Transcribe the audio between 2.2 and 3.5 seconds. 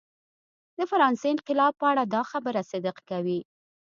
خبره صدق کوي.